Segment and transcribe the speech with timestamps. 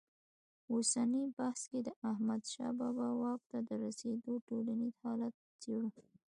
[0.73, 5.89] اوسني بحث کې د احمدشاه بابا واک ته تر رسېدو ټولنیز حالت څېړو.